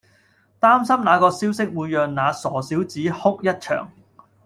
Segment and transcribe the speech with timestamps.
[0.59, 3.91] 擔心那個消息會讓那傻小子哭一場